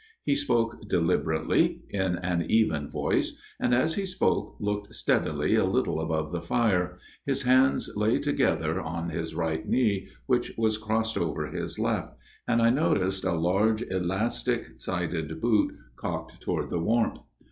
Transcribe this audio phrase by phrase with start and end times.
[0.23, 5.99] He spoke deliberately, in an even voice, and as he spoke looked steadily a little
[6.01, 11.51] above the fire; his hands lay together on his right knee which was crossed over
[11.51, 12.15] his left;
[12.47, 17.23] and I noticed a large elastic sided boot cocked toward the warmth.